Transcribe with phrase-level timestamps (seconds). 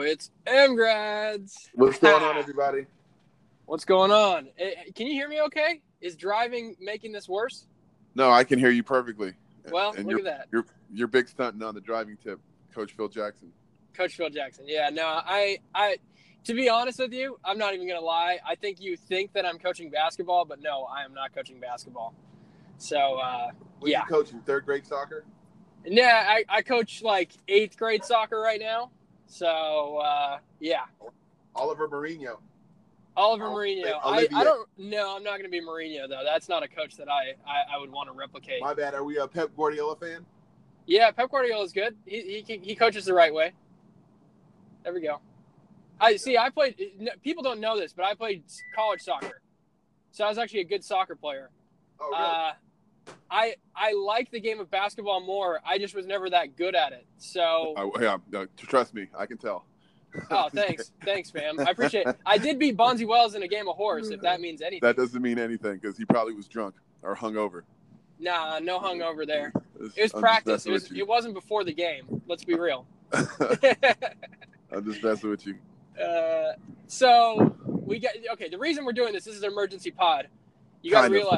[0.00, 1.68] It's MGrads.
[1.74, 2.86] What's going on, everybody?
[3.66, 4.48] What's going on?
[4.58, 5.82] Eh, Can you hear me okay?
[6.00, 7.66] Is driving making this worse?
[8.14, 9.34] No, I can hear you perfectly.
[9.70, 10.48] Well, and look you're, at that.
[10.52, 12.38] You're you're big stunting on the driving tip,
[12.74, 13.52] Coach Phil Jackson.
[13.94, 14.64] Coach Phil Jackson.
[14.68, 15.96] Yeah, no, I, I,
[16.44, 18.38] to be honest with you, I'm not even gonna lie.
[18.46, 22.14] I think you think that I'm coaching basketball, but no, I am not coaching basketball.
[22.78, 23.50] So, uh,
[23.80, 24.02] What Yeah.
[24.02, 24.40] you coaching?
[24.42, 25.24] Third grade soccer?
[25.84, 28.90] yeah, I, I coach like eighth grade soccer right now.
[29.26, 30.84] So, uh, yeah,
[31.54, 32.38] Oliver Mourinho.
[33.16, 33.98] Oliver Mourinho.
[34.04, 34.68] I, I don't.
[34.78, 36.22] No, I'm not gonna be Mourinho though.
[36.24, 38.60] That's not a coach that I, I, I would want to replicate.
[38.60, 38.94] My bad.
[38.94, 40.24] Are we a Pep Guardiola fan?
[40.86, 41.96] Yeah, Pep Guardiola is good.
[42.04, 43.52] He, he he coaches the right way.
[44.84, 45.20] There we go.
[46.00, 46.36] I see.
[46.36, 46.76] I played.
[47.22, 49.40] People don't know this, but I played college soccer,
[50.12, 51.50] so I was actually a good soccer player.
[51.98, 52.22] Oh, really?
[52.22, 52.52] Uh,
[53.30, 55.60] I I like the game of basketball more.
[55.66, 57.06] I just was never that good at it.
[57.18, 59.64] So, I- yeah, no, trust me, I can tell.
[60.30, 61.60] oh, thanks, thanks, fam.
[61.60, 62.06] I appreciate.
[62.06, 62.16] it.
[62.24, 64.80] I did beat Bonzi Wells in a game of horse, if that means anything.
[64.80, 67.62] That doesn't mean anything because he probably was drunk or hungover.
[68.18, 69.52] Nah, no hungover there.
[69.78, 70.64] It was I'm practice.
[70.64, 72.22] It was, it wasn't before the game.
[72.26, 72.86] Let's be real.
[73.12, 75.56] I'm just messing with you.
[76.02, 76.52] Uh,
[76.86, 78.48] so we got okay.
[78.48, 80.28] The reason we're doing this, this is an emergency pod.
[80.82, 81.28] You got to Kind of.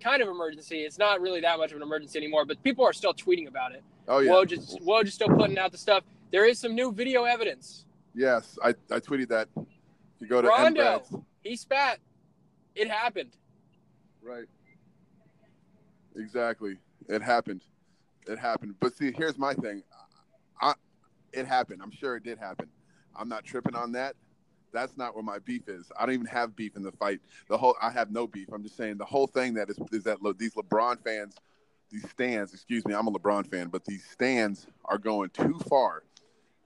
[0.00, 0.80] Kind of emergency.
[0.80, 3.72] It's not really that much of an emergency anymore, but people are still tweeting about
[3.72, 3.82] it.
[4.08, 4.32] Oh yeah.
[4.32, 6.04] Woj is Woj is still putting out the stuff.
[6.30, 7.86] There is some new video evidence.
[8.14, 9.48] Yes, I, I tweeted that.
[10.20, 11.02] You go to Rondo,
[11.42, 11.98] he spat.
[12.74, 13.36] It happened.
[14.22, 14.46] Right.
[16.16, 16.78] Exactly.
[17.08, 17.62] It happened.
[18.26, 18.74] It happened.
[18.80, 19.82] But see, here's my thing.
[20.60, 20.74] I,
[21.32, 21.80] it happened.
[21.82, 22.68] I'm sure it did happen.
[23.16, 24.16] I'm not tripping on that.
[24.74, 25.90] That's not where my beef is.
[25.98, 27.20] I don't even have beef in the fight.
[27.48, 28.48] The whole I have no beef.
[28.52, 31.36] I'm just saying the whole thing that is is that these LeBron fans,
[31.90, 32.52] these stands.
[32.52, 36.02] Excuse me, I'm a LeBron fan, but these stands are going too far.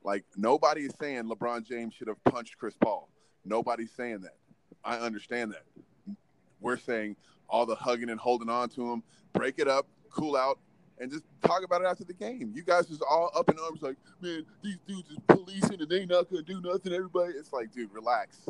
[0.03, 3.10] Like nobody is saying LeBron James should have punched Chris Paul.
[3.44, 4.37] Nobody's saying that.
[4.82, 6.16] I understand that.
[6.61, 7.16] We're saying
[7.49, 9.03] all the hugging and holding on to him,
[9.34, 10.59] break it up, cool out,
[11.00, 12.53] and just talk about it after the game.
[12.54, 16.06] You guys just all up in arms like, man, these dudes is policing and they
[16.06, 16.92] not gonna do nothing.
[16.92, 18.47] Everybody, it's like, dude, relax.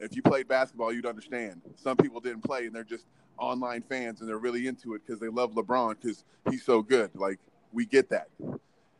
[0.00, 1.62] If you played basketball, you'd understand.
[1.76, 3.06] Some people didn't play and they're just
[3.38, 7.10] online fans and they're really into it because they love LeBron because he's so good.
[7.14, 7.38] Like,
[7.72, 8.28] we get that.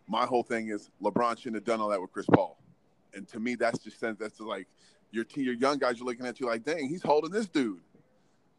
[0.09, 2.57] My whole thing is LeBron shouldn't have done all that with Chris Paul.
[3.15, 4.69] And to me, that's just sense that's like
[5.11, 7.81] your team, your young guys are looking at you like, dang, he's holding this dude.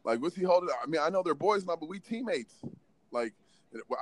[0.04, 0.68] Like, what's he holding?
[0.70, 2.54] I mean, I know they're boys now, but we teammates.
[3.10, 3.34] Like,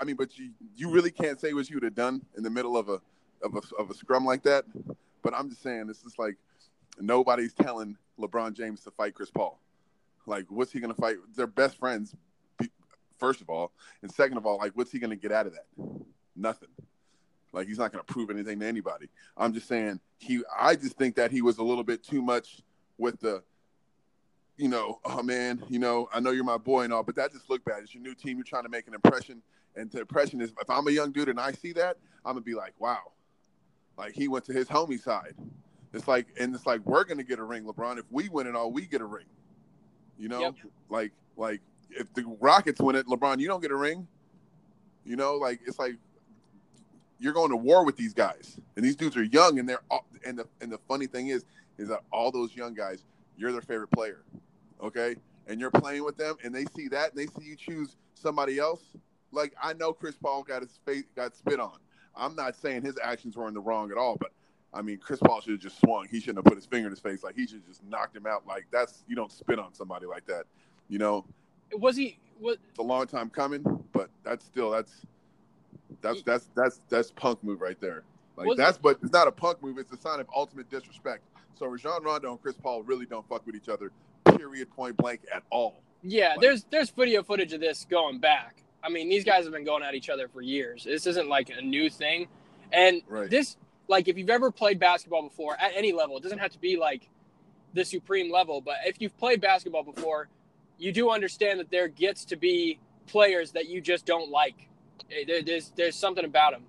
[0.01, 2.51] I mean, but you you really can't say what you would have done in the
[2.51, 3.01] middle of a
[3.43, 4.65] of a of a scrum like that.
[5.23, 6.37] But I'm just saying, this is like
[7.01, 9.61] nobody's telling LeBron James to fight Chris Paul.
[10.27, 11.17] Like, what's he gonna fight?
[11.35, 12.15] They're best friends,
[13.19, 13.73] first of all,
[14.03, 15.67] and second of all, like, what's he gonna get out of that?
[16.35, 16.69] Nothing.
[17.53, 19.09] Like, he's not gonna prove anything to anybody.
[19.37, 20.43] I'm just saying he.
[20.59, 22.61] I just think that he was a little bit too much
[22.99, 23.43] with the
[24.57, 27.33] you know, oh man, you know, I know you're my boy and all, but that
[27.33, 27.83] just looked bad.
[27.83, 28.37] It's your new team.
[28.39, 29.43] You're trying to make an impression,
[29.75, 32.41] and the impression is, if I'm a young dude and I see that, I'm gonna
[32.43, 33.13] be like, wow,
[33.99, 35.35] like he went to his homie side.
[35.93, 37.99] It's like, and it's like we're gonna get a ring, LeBron.
[37.99, 39.27] If we win it all, we get a ring.
[40.19, 40.55] You know, Yep.
[40.89, 44.07] like, like if the Rockets win it, LeBron, you don't get a ring.
[45.05, 45.97] You know, like it's like
[47.19, 50.07] you're going to war with these guys, and these dudes are young, and they're all,
[50.25, 51.45] and the and the funny thing is,
[51.79, 53.05] is that all those young guys,
[53.37, 54.23] you're their favorite player,
[54.83, 55.17] okay?
[55.47, 58.59] And you're playing with them, and they see that, and they see you choose somebody
[58.59, 58.83] else.
[59.33, 61.79] Like I know Chris Paul got his face got spit on.
[62.17, 64.33] I'm not saying his actions were in the wrong at all, but
[64.73, 66.07] I mean Chris Paul should have just swung.
[66.11, 67.23] He shouldn't have put his finger in his face.
[67.23, 68.47] Like he should have just knocked him out.
[68.47, 70.45] Like that's you don't spit on somebody like that.
[70.89, 71.25] You know,
[71.79, 72.19] Was he?
[72.41, 74.93] Was, it's a long time coming, but that's still that's
[76.01, 78.03] that's that's that's that's punk move right there.
[78.37, 79.79] Like that's but it's not a punk move.
[79.79, 81.23] It's a sign of ultimate disrespect.
[81.55, 83.91] So Rajon Rondo and Chris Paul really don't fuck with each other.
[84.37, 84.71] Period.
[84.71, 85.81] Point blank at all.
[86.03, 86.31] yeah.
[86.31, 88.63] Like- There's there's video footage of this going back.
[88.83, 90.85] I mean, these guys have been going at each other for years.
[90.85, 92.29] This isn't like a new thing,
[92.73, 93.29] and Right.
[93.31, 93.57] this
[93.89, 96.77] like if you've ever played basketball before at any level, it doesn't have to be
[96.77, 97.09] like
[97.75, 100.29] the supreme level, but if you've played basketball before,
[100.79, 104.69] you do understand that there gets to be players that you just don't like.
[105.11, 106.65] Eh, There, there's there's something about them.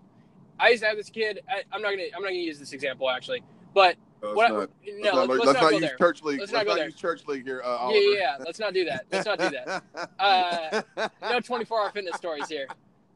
[0.60, 1.42] I used to have this kid.
[1.50, 3.44] I, I'm not gonna I'm not gonna use this example actually,
[3.74, 4.52] but No, what?
[4.52, 4.70] not.
[4.86, 5.98] no, Let's let's, not, let's not not use there.
[5.98, 6.40] church league.
[6.40, 7.62] Let's Let's, not not use church league here.
[7.64, 8.36] Uh, Yeah, yeah, yeah.
[8.46, 9.06] Let's not do that.
[9.12, 9.84] Let's not do that.
[10.20, 10.82] Uh,
[11.22, 12.68] No 24 hour fitness stories here.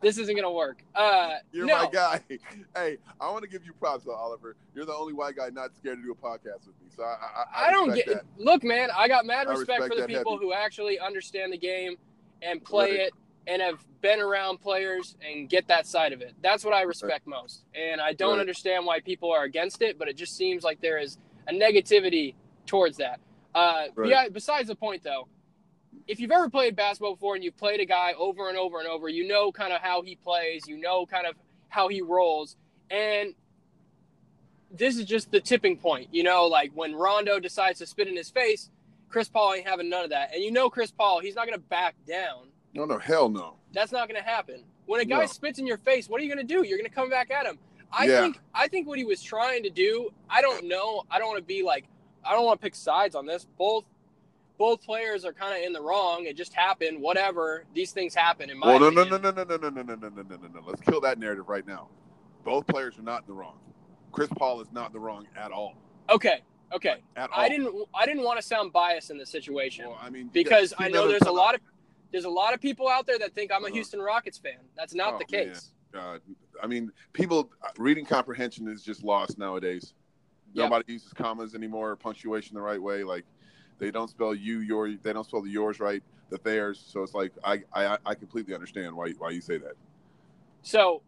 [0.02, 0.84] This isn't gonna work.
[0.96, 1.84] Uh, You're no.
[1.86, 2.22] my guy.
[2.76, 4.56] Hey, I want to give you props, though, Oliver.
[4.74, 6.90] You're the only white guy not scared to do a podcast with me.
[6.96, 8.08] So I, I, I, I don't get.
[8.08, 8.24] that.
[8.38, 10.46] Look, man, I got mad respect, respect for the people heavy.
[10.46, 11.98] who actually understand the game
[12.42, 13.00] and play Right.
[13.02, 13.14] it
[13.48, 16.34] and have been around players and get that side of it.
[16.42, 17.66] That's what I respect most.
[17.76, 18.40] And I don't Right.
[18.42, 21.18] understand why people are against it, but it just seems like there is
[21.48, 22.36] a negativity
[22.66, 23.20] towards that.
[23.56, 24.10] Uh, Right.
[24.10, 24.30] Yeah.
[24.30, 25.28] Besides the point, though,
[26.08, 28.88] if you've ever played basketball before and you've played a guy over and over and
[28.88, 31.36] over, you know kind of how he plays, you know kind of
[31.70, 32.56] how he rolls,
[32.90, 33.34] and
[34.72, 36.08] this is just the tipping point.
[36.12, 38.70] You know, like when Rondo decides to spit in his face,
[39.10, 41.58] Chris Paul ain't having none of that, and you know Chris Paul, he's not going
[41.60, 42.48] to back down.
[42.74, 43.56] No, no, hell no.
[43.74, 44.64] That's not going to happen.
[44.86, 45.26] When a guy No.
[45.26, 46.64] spits in your face, what are you going to do?
[46.66, 47.58] You're going to come back at him.
[47.92, 48.22] I Yeah.
[48.22, 51.04] think I think what he was trying to do, I don't know.
[51.12, 51.86] I don't want to be like
[52.24, 53.46] I don't want to pick sides on this.
[53.58, 53.86] Both
[54.58, 56.26] both players are kind of in the wrong.
[56.26, 57.02] It just happened.
[57.02, 57.66] Whatever.
[57.74, 59.96] These things happen in my Well, no, no, no, no, no, no, no, no, no,
[59.96, 60.62] no, no, no, no.
[60.66, 61.88] Let's kill that narrative right now.
[62.46, 63.58] Both players are not in the wrong.
[64.12, 65.74] Chris Paul is not in the wrong at all.
[66.10, 66.42] Okay.
[66.74, 66.98] Okay.
[67.16, 67.40] At all.
[67.40, 70.74] I didn't I didn't want to sound biased in this situation Well, I mean, because
[70.78, 71.62] I know there's a lot of
[72.12, 73.76] there's a lot of people out there that think I'm a Uh-huh.
[73.76, 74.58] Houston Rockets fan.
[74.76, 75.48] That's not Oh, the man.
[75.54, 75.72] case.
[75.94, 76.20] Uh,
[76.62, 79.94] I mean, people reading comprehension is just lost nowadays.
[80.54, 80.64] Yep.
[80.70, 83.04] Nobody uses commas anymore, or punctuation the right way.
[83.04, 83.26] Like
[83.80, 86.84] they don't spell you, your, they don't spell the yours right, the theirs.
[86.86, 89.74] So it's like I, I, I completely understand why why you say that.
[90.62, 91.02] So,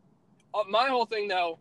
[0.54, 1.60] uh, my whole thing though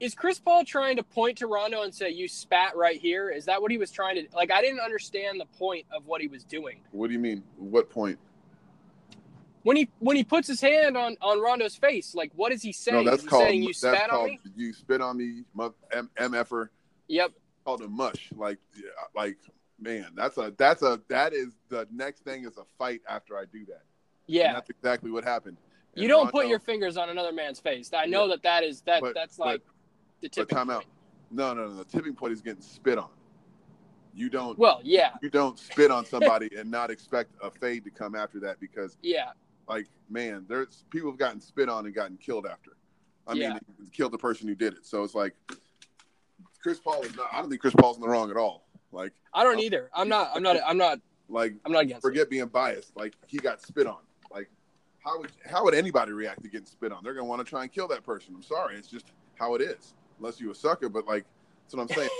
[0.00, 3.30] is Chris Paul trying to point to Rondo and say you spat right here.
[3.30, 4.50] Is that what he was trying to like?
[4.50, 7.42] I didn't understand the point of what he was doing What do you mean?
[7.56, 8.18] What point?
[9.64, 12.14] When he when he puts his hand on on Rondo's face.
[12.14, 13.04] Like, what is he saying?
[13.04, 14.40] no, that's called saying you that's spat on called me?
[14.56, 15.42] you spit on me,
[15.92, 16.68] m mf'er.
[17.08, 17.32] Yep.
[17.64, 18.30] Called a mush.
[18.36, 19.38] Like, yeah, like
[19.80, 23.46] man, that's a that's a that is the next thing is a fight after I
[23.46, 23.82] do that.
[24.26, 24.52] And Yeah.
[24.52, 25.56] that's exactly what happened.
[25.94, 27.90] You don't put your fingers on another man's face.
[27.94, 29.62] I know that that is that But- that's but- like
[30.20, 30.82] the But tipping time out.
[30.82, 30.88] point.
[31.30, 31.74] No, no, no.
[31.76, 33.08] The tipping point is getting spit on.
[34.16, 37.90] You don't Well, yeah, you don't spit on somebody and not expect a fade to
[37.90, 39.32] come after that because yeah,
[39.68, 42.72] like man, there's people have gotten spit on and gotten killed after.
[43.26, 43.50] I Yeah.
[43.50, 43.60] mean,
[43.92, 44.84] killed the person who did it.
[44.86, 45.34] So it's like
[46.62, 47.28] Chris Paul is not.
[47.32, 48.66] I don't think Chris Paul's in the wrong at all.
[48.92, 49.90] Like, I don't either.
[49.94, 50.30] I'm not.
[50.34, 50.56] I'm not.
[50.66, 51.00] I'm not.
[51.28, 52.04] like I'm not against.
[52.04, 52.08] it.
[52.08, 52.96] forget being biased.
[52.96, 53.98] Like he got spit on.
[54.30, 54.48] Like
[55.04, 57.02] how would how would anybody react to getting spit on?
[57.02, 58.34] They're gonna want to try and kill that person.
[58.34, 59.06] I'm sorry, it's just
[59.36, 59.94] how it is.
[60.18, 61.24] Unless you a sucker, but like
[61.64, 62.10] that's what I'm saying.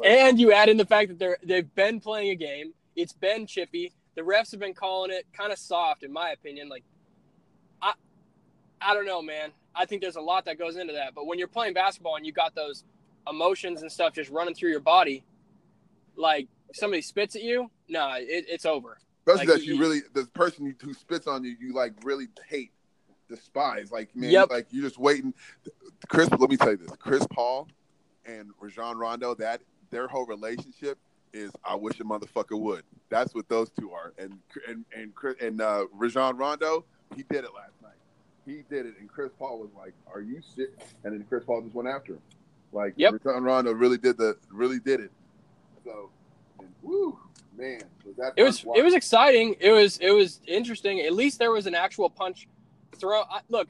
[0.00, 2.74] Like, And you add in the fact that they're they've been playing a game.
[2.96, 3.92] It's been chippy.
[4.18, 6.68] The refs have been calling it kind of soft, in my opinion.
[6.68, 6.82] Like,
[7.80, 7.92] I,
[8.80, 9.52] I don't know, man.
[9.76, 11.14] I think there's a lot that goes into that.
[11.14, 12.82] But when you're playing basketball and you got those
[13.30, 15.22] emotions and stuff just running through your body,
[16.16, 18.98] like somebody spits at you, nah, it, it's over.
[19.24, 22.72] especially like, that you really the person who spits on you, you like really hate,
[23.28, 23.92] despise.
[23.92, 24.50] Like man, Yep.
[24.50, 25.32] like you're just waiting.
[26.08, 27.68] Chris, let me tell you this: Chris Paul
[28.26, 29.60] and Rajon Rondo, that
[29.90, 30.98] their whole relationship
[31.32, 32.82] is I wish a motherfucker would.
[33.08, 34.12] That's what those two are.
[34.18, 34.38] And
[34.68, 36.84] and and Chris and uh, Rajon Rondo,
[37.16, 37.92] he did it last night.
[38.46, 40.70] He did it, and Chris Paul was like, "Are you sick?"
[41.04, 42.22] And then Chris Paul just went after him.
[42.72, 43.24] Like Yep.
[43.24, 45.10] Rajon Rondo really did the really did it.
[45.84, 46.10] So,
[46.58, 47.18] and, woo,
[47.56, 49.56] man, was that It was it was exciting.
[49.60, 51.00] It was it was interesting.
[51.00, 52.48] At least there was an actual punch
[52.96, 53.22] throw.
[53.22, 53.68] I, look,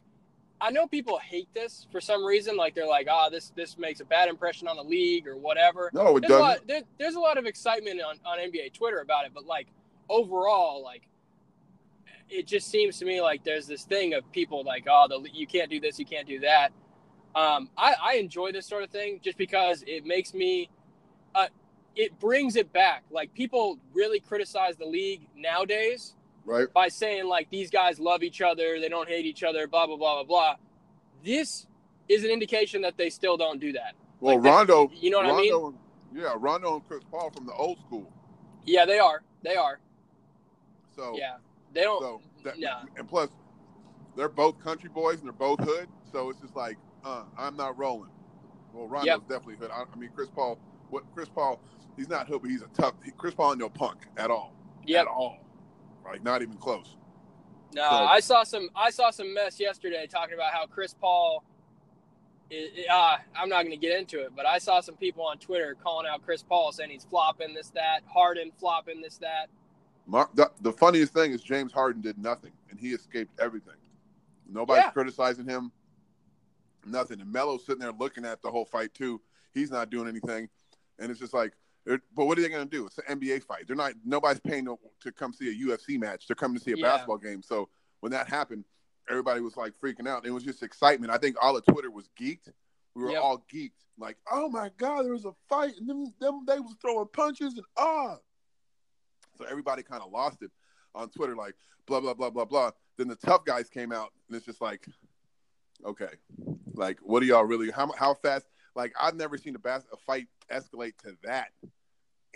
[0.61, 2.57] I know people hate this for some reason.
[2.57, 5.91] Like they're like, ah, this this makes a bad impression on the league or whatever.
[5.93, 6.41] No, it There's a doesn't.
[6.41, 6.59] lot.
[6.67, 9.69] There, there's a lot of excitement on on NBA Twitter about it, but like
[10.09, 11.03] overall, like
[12.31, 15.47] it just seems to me like there's this thing of people like, oh, the you
[15.47, 16.73] can't do this, you can't do that.
[17.35, 20.71] Um, I, I enjoy this sort of thing just because it makes me,
[21.35, 21.47] uh,
[21.95, 23.05] it brings it back.
[23.11, 26.15] Like people really criticize the league nowadays
[26.49, 26.73] right?
[26.73, 29.97] by saying like these guys love each other, they don't hate each other, blah blah
[29.97, 30.55] blah blah blah.
[31.25, 31.67] This
[32.09, 33.95] is an indication that they still don't do that.
[34.21, 35.53] Well, Like Rondo, you know what I mean?
[35.53, 35.79] Rondo,
[36.15, 38.11] Yeah, Rondo and Chris Paul from the old school.
[38.65, 39.23] Yeah, they are.
[39.43, 39.79] They are.
[40.97, 41.37] So Yeah,
[41.73, 42.01] they don't.
[42.01, 42.83] so that, nah.
[42.97, 43.29] and plus,
[44.17, 45.89] they're both country boys and they're both hood.
[46.13, 48.11] So it's just like, uh, I'm not rolling.
[48.73, 49.21] Well, Rondo's Yep.
[49.29, 49.71] definitely hood.
[49.73, 50.59] I, I mean, Chris Paul.
[50.91, 51.61] What Chris Paul?
[51.97, 52.95] He's not hood, but he's a tough.
[53.05, 54.53] He, Chris Paul ain't no punk at all.
[54.85, 55.37] Yeah, At all.
[56.11, 56.97] Like not even close.
[57.75, 58.71] No, So- I saw some.
[58.75, 61.45] I saw some mess yesterday talking about how Chris Paul.
[62.51, 65.37] Is, uh, I'm not going to get into it, but I saw some people on
[65.37, 69.51] Twitter calling out Chris Paul, saying he's flopping this, that, Harden flopping this, that.
[70.35, 73.75] The, the funniest thing is James Harden did nothing, and he escaped everything.
[74.51, 74.91] Nobody's Yeah.
[74.93, 75.71] criticizing him.
[76.87, 77.21] Nothing.
[77.21, 79.21] And Melo's sitting there looking at the whole fight too.
[79.53, 80.49] He's not doing anything,
[80.99, 81.53] and it's just like,
[82.15, 82.87] but what are they going to do?
[82.87, 83.67] It's an NBA fight.
[83.67, 83.93] They're not.
[84.05, 86.27] Nobody's paying to, to come see a UFC match.
[86.27, 86.83] They're coming to see a Yeah.
[86.89, 87.43] basketball game.
[87.43, 87.69] So
[88.01, 88.65] when that happened,
[89.09, 90.27] everybody was like freaking out.
[90.27, 91.13] It was just excitement.
[91.13, 92.53] I think all of Twitter was geeked.
[92.95, 93.23] We were Yep.
[93.23, 93.73] all geeked.
[93.97, 97.55] Like, oh my god, there was a fight, and them, them they was throwing punches
[97.55, 98.19] and ah.
[99.37, 100.51] So everybody kind of lost it.
[100.95, 101.55] on Twitter like
[101.87, 102.71] blah blah blah blah blah.
[102.97, 104.87] Then the tough guys came out, and it's just like,
[105.85, 106.09] okay,
[106.75, 107.71] like what do y'all really?
[107.71, 108.47] How how fast?
[108.75, 111.49] Like I've never seen a, bas- a fight escalate to that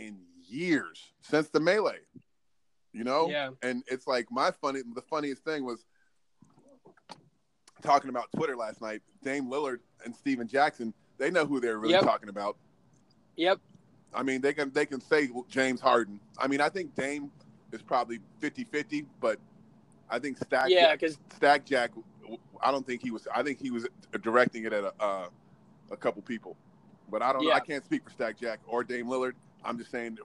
[0.02, 0.18] in
[0.48, 2.00] years since the melee.
[2.92, 3.50] You know, Yeah.
[3.62, 4.80] and it's like my funny.
[4.94, 5.84] The funniest thing was
[7.82, 9.00] talking about Twitter last night.
[9.22, 10.92] Dame Lillard and Stephen Jackson.
[11.18, 12.04] They know who they're really Yep.
[12.04, 12.56] talking about.
[13.36, 13.60] Yep.
[14.14, 16.20] I mean, they can they can say James Harden.
[16.38, 17.30] I mean, I think Dame
[17.72, 19.38] is probably 50-50, but
[20.10, 21.92] I think Stack Yeah, because Stack Jack.
[22.62, 23.26] I don't think he was.
[23.34, 23.86] I think he was
[24.22, 25.28] directing it at a uh,
[25.90, 26.56] a couple people,
[27.10, 27.44] but I don't.
[27.44, 27.52] know.
[27.52, 29.32] I can't speak for Stack Jack or Dame Lillard.
[29.64, 30.18] I'm just saying,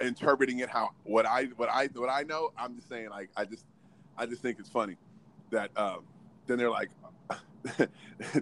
[0.00, 2.52] interpreting it how what I what I what I know.
[2.56, 3.64] I'm just saying, like I just
[4.16, 4.96] I just think it's funny
[5.50, 6.00] that um,
[6.46, 6.90] then they're like.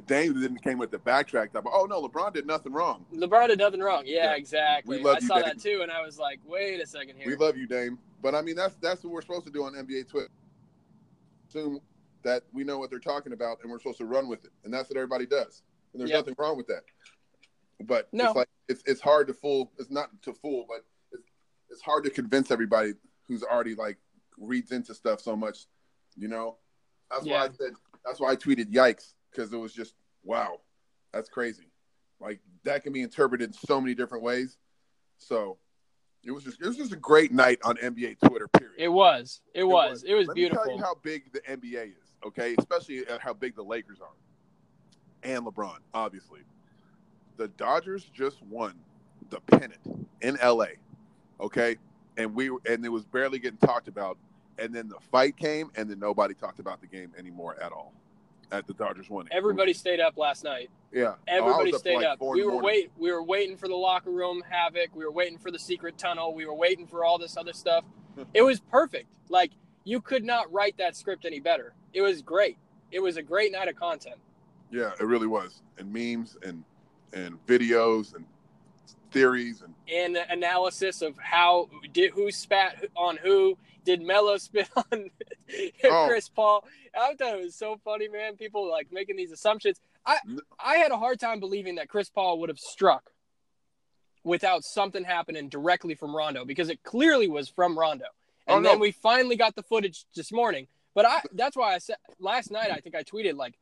[0.07, 1.65] Dame didn't came with the backtrack type.
[1.71, 3.05] Oh no, LeBron did nothing wrong.
[3.15, 4.05] LeBron did nothing wrong.
[4.07, 4.35] Yeah, Yeah.
[4.37, 4.97] exactly.
[4.97, 5.45] We love I you, saw Dame.
[5.45, 7.27] that too, and I was like, wait a second here.
[7.27, 7.99] We love you, Dame.
[8.23, 10.31] But I mean, that's that's what we're supposed to do on NBA Twitter.
[11.51, 11.81] Assume
[12.23, 14.73] that we know what they're talking about, and we're supposed to run with it, and
[14.73, 15.63] that's what everybody does.
[15.93, 16.21] And there's Yep.
[16.21, 16.83] nothing wrong with that.
[17.81, 18.27] But No.
[18.27, 19.73] it's like it's it's hard to fool.
[19.79, 21.29] It's not to fool, but it's
[21.71, 22.93] it's hard to convince everybody
[23.27, 23.99] who's already like
[24.39, 25.67] reads into stuff so much.
[26.17, 26.57] You know,
[27.11, 27.73] that's why I said
[28.05, 30.61] that's why I tweeted "yikes" because it was just wow,
[31.13, 31.71] that's crazy.
[32.21, 34.59] Like that can be interpreted in so many different ways.
[35.19, 35.57] So
[36.23, 38.49] it was just it was just a great night on NBA Twitter.
[38.49, 38.75] Period.
[38.77, 39.41] It was.
[39.55, 40.03] It, was.
[40.03, 40.65] It was Let beautiful.
[40.65, 42.55] me tell you how big the NBA is, okay?
[42.59, 44.13] Especially how big the Lakers are,
[45.23, 46.41] and LeBron, obviously.
[47.37, 48.75] The Dodgers just won
[49.31, 49.81] the pennant
[50.21, 50.67] in LA,
[51.41, 51.77] okay?
[52.17, 54.19] And we and it was barely getting talked about.
[54.59, 57.93] And then the fight came, and then nobody talked about the game anymore at all.
[58.53, 60.71] At the Dodgers winning, Everybody stayed up last night.
[60.93, 62.21] yeah, Oh, Everybody stayed like, up.
[62.21, 62.63] We were morning.
[62.67, 62.91] wait.
[62.99, 64.89] We were waiting for the locker room havoc.
[64.93, 66.35] We were waiting for the secret tunnel.
[66.35, 67.85] We were waiting for all this other stuff.
[68.35, 69.07] it was perfect.
[69.29, 69.53] Like
[69.85, 71.75] you could not write that script any better.
[71.95, 72.59] It was great.
[72.91, 74.17] It was a great night of content.
[74.73, 76.65] Yeah, it really was, and memes and
[77.13, 78.25] and videos and
[79.11, 85.11] theories and and analysis of how did who spat on who did Melo spit on
[85.85, 86.07] Oh.
[86.09, 86.65] Chris Paul.
[86.97, 88.37] I thought it was so funny, man.
[88.37, 89.81] People like making these assumptions.
[90.07, 90.19] I
[90.65, 93.11] I had a hard time believing that Chris Paul would have struck
[94.23, 98.05] without something happening directly from Rondo because it clearly was from Rondo.
[98.47, 98.69] Oh, and Oh, no.
[98.71, 100.67] then we finally got the footage this morning.
[100.95, 103.55] But I that's why I said last night I think I tweeted like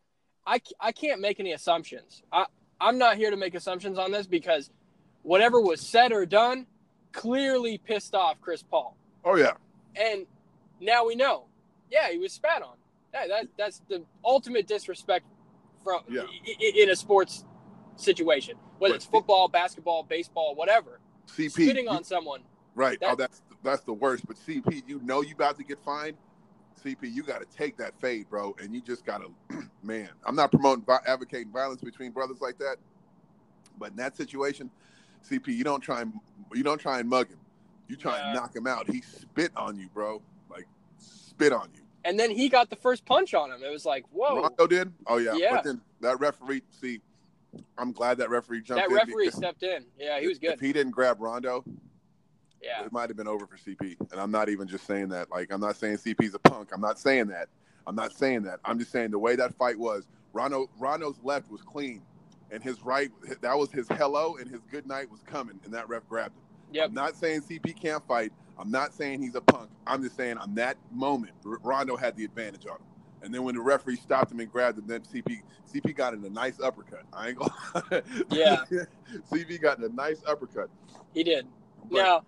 [0.47, 2.23] I I can't make any assumptions.
[2.33, 2.47] I
[2.81, 4.71] I'm not here to make assumptions on this because
[5.23, 6.67] whatever was said or done
[7.13, 8.97] clearly pissed off Chris Paul.
[9.25, 9.53] oh yeah,
[9.97, 10.27] And
[10.81, 11.47] now we know.
[11.91, 12.77] Yeah, he was spat on.
[13.15, 15.25] Yeah, that that's the ultimate disrespect
[15.83, 16.23] from Yeah.
[16.75, 17.45] in a sports
[17.97, 21.01] situation, whether But it's football, basketball, baseball, whatever.
[21.27, 22.43] CP, Spitting you- on someone.
[22.75, 22.99] Right.
[23.03, 24.25] oh, that's that's the worst.
[24.27, 26.17] But CP, you know you about to get fined.
[26.79, 30.09] CP, you got to take that fade, bro, and you just got to, man.
[30.25, 32.77] I'm not promoting advocating violence between brothers like that,
[33.79, 34.71] but in that situation,
[35.29, 36.13] CP, you don't try and
[36.55, 37.39] you don't try and mug him.
[37.89, 38.89] You try and knock him out.
[38.89, 40.23] He spit on you, bro.
[40.51, 40.67] Like
[40.99, 41.83] spit on you.
[42.05, 43.63] And then he got the first punch on him.
[43.63, 44.43] It was like, whoa.
[44.43, 44.93] Rondo did.
[45.07, 45.35] Oh yeah.
[45.37, 45.57] Yeah.
[45.57, 46.63] But then that referee.
[46.71, 47.01] See,
[47.77, 49.85] I'm glad that referee jumped That referee stepped in.
[49.99, 50.53] Yeah, he was good.
[50.53, 51.65] If he didn't grab Rondo,
[52.63, 52.85] Yeah.
[52.85, 53.97] it might have been over for CP.
[54.13, 55.31] And I'm not even just saying that.
[55.31, 56.71] Like, I'm not saying CP's a punk.
[56.73, 57.49] I'm not saying that.
[57.87, 58.61] I'm not saying that.
[58.65, 62.03] I'm just saying the way that fight was, Rondo, Rondo's left was clean,
[62.51, 63.11] and his right,
[63.41, 66.43] that was his hello, and his good night was coming, and that ref grabbed him.
[66.73, 66.89] Yep.
[66.89, 68.33] I'm not saying CP can't fight.
[68.59, 69.71] I'm not saying he's a punk.
[69.87, 72.83] I'm just saying on that moment, Rondo had the advantage on him.
[73.23, 75.41] And then when the referee stopped him and grabbed him, then CP
[75.73, 77.03] CP got in a nice uppercut.
[77.13, 78.03] I ain't gonna.
[78.31, 78.65] Yeah.
[79.33, 80.69] CP got in a nice uppercut.
[81.15, 81.47] He did.
[81.91, 82.23] But- now,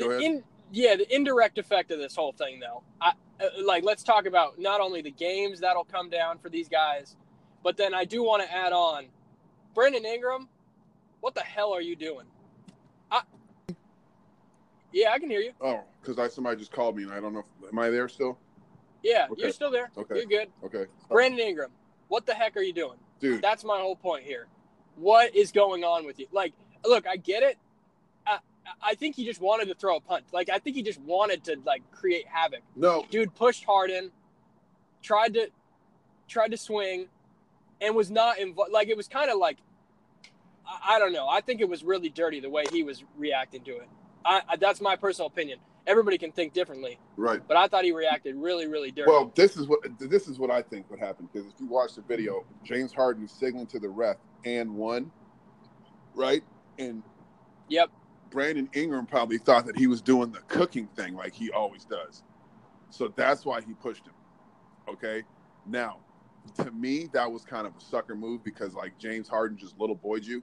[0.00, 0.22] Go the ahead.
[0.22, 0.42] in,
[0.72, 4.58] yeah, the indirect effect of this whole thing, though, I, uh, like let's talk about
[4.58, 7.16] not only the games that'll come down for these guys,
[7.62, 9.06] but then I do want to add on,
[9.74, 10.48] Brandon Ingram,
[11.20, 12.26] what the hell are you doing?
[13.10, 13.22] I,
[14.92, 15.52] yeah, I can hear you.
[15.60, 17.44] Oh, because I somebody just called me and I don't know.
[17.62, 18.38] If, am I there still?
[19.02, 19.42] Yeah, Okay.
[19.42, 19.90] you're still there.
[19.96, 20.16] Okay.
[20.16, 20.48] You're good.
[20.64, 20.86] Okay.
[21.08, 21.70] Brandon Ingram,
[22.08, 22.98] what the heck are you doing?
[23.20, 24.46] Dude, That's my whole point here.
[24.96, 26.26] What is going on with you?
[26.32, 26.52] Like,
[26.84, 27.58] look, I get it.
[28.82, 30.24] I, think he just wanted to throw a punt.
[30.32, 32.60] Like, I think he just wanted to like create havoc.
[32.76, 33.04] no.
[33.10, 34.10] Dude pushed hard in,
[35.02, 35.48] tried to,
[36.28, 37.08] tried to swing,
[37.80, 38.72] and was not involved.
[38.72, 39.58] Like, it was kind of like,
[40.66, 41.28] I, I don't know.
[41.28, 43.88] I think it was really dirty the way he was reacting to it.
[44.24, 45.58] I, I that's my personal opinion.
[45.86, 47.40] Everybody can think differently, Right.
[47.48, 49.10] but I thought he reacted really, really dirty.
[49.10, 51.94] Well, this is what this is what I think would happen because if you watch
[51.94, 55.10] the video, James Harden signaling to the ref and one,
[56.14, 56.42] right?
[56.78, 57.02] And
[57.68, 57.90] yep.
[58.30, 62.24] Brandon Ingram probably thought that he was doing the cooking thing like he always does.
[62.90, 64.14] So that's why he pushed him.
[64.88, 65.24] Okay.
[65.66, 66.00] Now,
[66.56, 69.96] to me, that was kind of a sucker move because like James Harden just little
[69.96, 70.42] boyed you.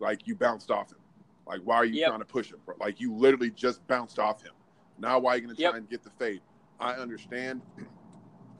[0.00, 0.98] Like you bounced off him.
[1.46, 2.08] Like, why are you Yep.
[2.10, 2.60] trying to push him?
[2.66, 2.76] Bro?
[2.80, 4.54] Like you literally just bounced off him.
[4.98, 5.74] Now why are you gonna try Yep.
[5.76, 6.42] and get the fade?
[6.80, 7.62] I understand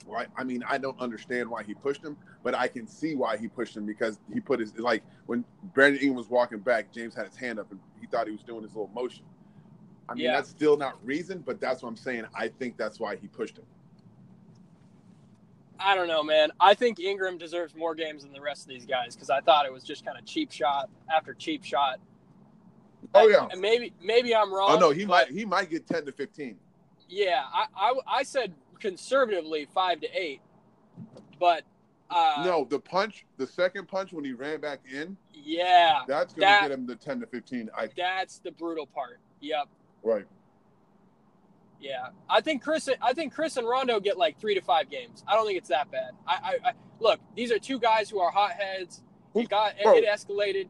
[0.07, 3.37] why I mean I don't understand why he pushed him, but I can see why
[3.37, 5.45] he pushed him because he put his like when
[5.75, 8.43] Brandon Ingram was walking back, James had his hand up and he thought he was
[8.43, 9.25] doing his little motion.
[10.09, 10.37] I mean Yeah.
[10.37, 12.25] that's still not reason, but that's what I'm saying.
[12.35, 13.65] I think that's why he pushed him.
[15.79, 16.51] I don't know, man.
[16.61, 19.67] I think Ingram deserves more games than the rest of these guys because I thought
[19.67, 21.99] it was just kind of cheap shot after cheap shot.
[23.15, 23.47] Oh yeah.
[23.51, 24.71] And maybe maybe I'm wrong.
[24.71, 26.57] Oh no, he might he might get ten to fifteen.
[27.09, 30.41] Yeah, I, I I said conservatively five to eight,
[31.41, 31.63] but
[32.11, 36.47] uh, no, the punch, the second punch when he ran back in, yeah, that's gonna
[36.47, 37.71] That- get him the ten to fifteen.
[37.77, 39.21] I that's the brutal part.
[39.41, 39.69] Yep.
[40.03, 40.27] right.
[41.81, 42.89] Yeah, I think Chris.
[43.03, 45.23] I think Chris and Rondo get like three to five games.
[45.29, 46.13] I don't think it's that bad.
[46.27, 46.33] I,
[46.65, 47.21] I, I look.
[47.37, 49.03] These are two guys who are hotheads.
[49.35, 49.97] It got Bro.
[49.97, 50.69] it escalated.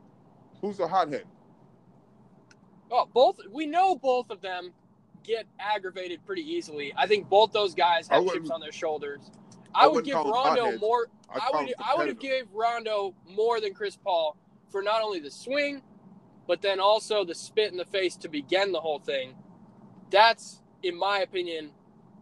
[0.61, 1.25] Who's the hothead?
[2.90, 3.38] Oh, both.
[3.52, 4.73] We know both of them
[5.25, 6.93] get aggravated pretty easily.
[6.97, 9.21] I think both those guys have chips on their shoulders.
[9.75, 11.09] I I would give Rondo more.
[11.28, 11.75] I I would.
[11.85, 14.37] I would have gave Rondo more than Chris Paul
[14.71, 15.83] for not only the swing,
[16.47, 19.35] but then also the spit in the face to begin the whole thing.
[20.11, 21.71] That's, in my opinion,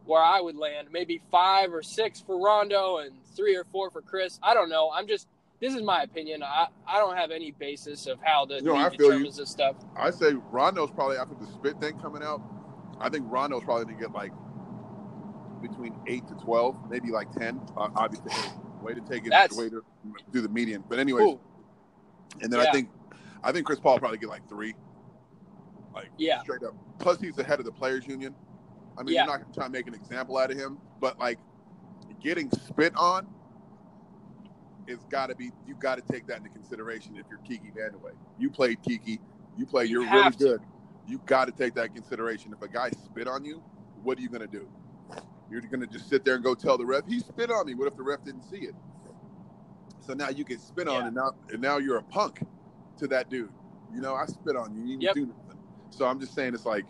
[0.07, 0.89] where I would land.
[0.91, 4.39] Maybe five or six for Rondo and three or four for Chris.
[4.43, 4.91] I don't know.
[4.95, 5.29] I'm just.
[5.61, 6.43] This is my opinion.
[6.43, 9.31] I, I don't have any basis of how the No, I feel you.
[9.31, 9.77] this stuff.
[9.97, 12.43] I say Rondo's probably after the spit thing coming out.
[13.03, 14.33] I think Rondo's probably gonna get like
[15.61, 17.61] between eight to twelve, maybe like ten.
[17.77, 18.33] Uh, obviously,
[18.81, 19.83] way to take it, That's- way to
[20.33, 20.85] do the median.
[20.89, 21.41] But anyways, Ooh,
[22.41, 22.91] and then I think,
[23.43, 24.75] I think Chris Paul probably get like three,
[25.95, 26.41] like Yeah.
[26.41, 26.75] straight up.
[26.99, 28.35] Plus, he's the head of the players union.
[28.99, 29.23] I mean, Yeah.
[29.25, 31.39] you're not gonna try and make an example out of him, but like
[32.21, 33.27] getting spit on.
[34.89, 35.53] It's got to be.
[35.67, 38.15] You got to take that into consideration if you're Kiki Vandeweghe.
[38.39, 39.21] You played Kiki.
[39.57, 39.85] You play.
[39.85, 40.39] You You're really to.
[40.39, 40.61] good.
[41.07, 42.53] You got to take that consideration.
[42.53, 43.63] If a guy spit on you,
[44.03, 44.69] what are you gonna do?
[45.51, 47.75] You're gonna just sit there and go tell the ref he spit on me.
[47.75, 48.75] What if the ref didn't see it?
[50.01, 51.07] So now you get spit on, Yeah.
[51.09, 52.43] and now and now you're a punk
[52.99, 53.53] to that dude.
[53.93, 54.83] You know, I spit on you.
[54.83, 55.15] You didn't Yep.
[55.15, 55.59] do nothing.
[55.91, 56.87] So I'm just saying, it's like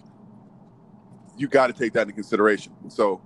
[1.37, 2.72] you got to take that into consideration.
[2.90, 3.20] So,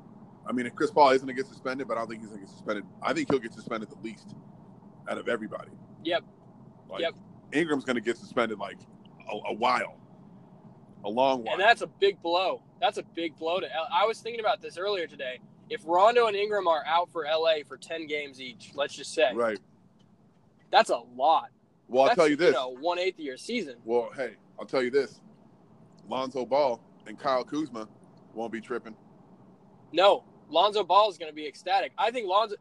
[0.47, 2.41] I mean, if Chris Paul isn't gonna get suspended, but I don't think he's gonna
[2.41, 2.85] get suspended.
[3.03, 4.35] I think he'll get suspended the least
[5.09, 5.71] out of everybody.
[6.05, 6.25] Yep.
[6.89, 7.15] Like, Yep.
[7.53, 8.79] Ingram's gonna get suspended like
[9.31, 9.97] a, a while,
[11.07, 11.55] a long while.
[11.55, 12.63] And that's a big blow.
[12.81, 13.75] That's a big blow to.
[13.75, 15.41] L- I was thinking about this earlier today.
[15.71, 19.33] If Rondo and Ingram are out for LA for ten games each, let's just say
[19.33, 19.59] right.
[20.71, 21.51] that's a lot.
[21.89, 22.53] Well, I'll tell you this.
[22.53, 23.77] know, one eighth of your season.
[23.85, 25.21] Well, hey, I'll tell you this:
[26.09, 27.89] Lonzo Ball and Kyle Kuzma
[28.35, 28.95] won't be tripping.
[29.93, 31.93] No, Lonzo Ball is going to be ecstatic.
[31.97, 32.57] I think Lonzo.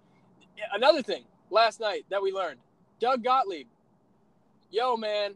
[0.73, 2.59] Another thing last night that we learned,
[2.99, 3.67] Doug Gottlieb.
[4.71, 5.35] Yo, man,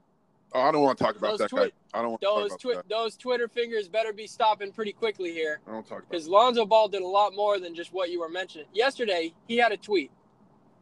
[0.54, 1.72] Oh, I don't want to talk about that guy.
[1.94, 2.90] I don't want to those talk about twi- that.
[2.90, 5.60] those Twitter fingers better be stopping pretty quickly here.
[5.68, 6.02] I don't talk about.
[6.02, 6.10] That.
[6.12, 8.68] Because Lonzo Ball did a lot more than just what you were mentioning.
[8.74, 10.12] Yesterday, he had a tweet.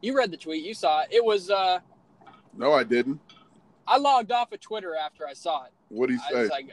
[0.02, 0.64] You read the tweet.
[0.64, 1.08] You saw it.
[1.10, 1.50] It was.
[1.50, 1.80] uh
[2.56, 3.20] No, I didn't.
[3.86, 5.72] I logged off of Twitter after I saw it.
[5.88, 6.40] What did he I say?
[6.42, 6.70] was like,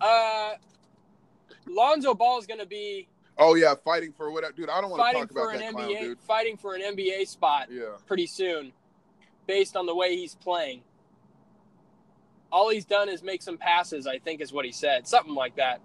[0.00, 0.54] uh,
[1.68, 4.68] Lonzo Ball is going to be oh yeah, fighting for what, dude.
[4.68, 6.18] I don't want to talk about that clown, NBA, dude.
[6.20, 8.72] fighting for an NBA spot Yeah, pretty soon,
[9.46, 10.82] based on the way he's playing.
[12.52, 14.06] All he's done is make some passes.
[14.06, 15.80] I think is what he said, something like that.